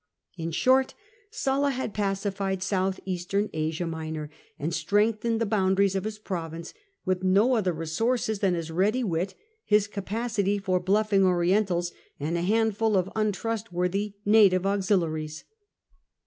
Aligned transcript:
In 0.35 0.49
short, 0.49 0.95
Sulla 1.29 1.69
had 1.69 1.93
pacified 1.93 2.63
South 2.63 2.99
Eastern 3.05 3.51
Asia 3.53 3.85
Minor, 3.85 4.31
and 4.57 4.73
strengthened 4.73 5.39
the 5.39 5.45
boundaries 5.45 5.95
of 5.95 6.05
his 6.05 6.17
province, 6.17 6.73
with 7.05 7.21
no 7.21 7.53
other 7.55 7.71
resources 7.71 8.39
than 8.39 8.55
his 8.55 8.71
ready 8.71 9.03
wit, 9.03 9.35
his 9.63 9.85
capacity 9.85 10.57
for 10.57 10.79
bluffing" 10.79 11.23
Orientals, 11.23 11.91
and 12.19 12.35
a 12.35 12.41
handful 12.41 12.97
of 12.97 13.11
untrustworthy 13.15 14.13
native 14.25 14.65
auxiliaries. 14.65 15.43